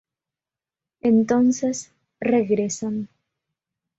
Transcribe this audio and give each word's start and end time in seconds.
Entonces, 1.01 1.91
regresan. 2.19 3.09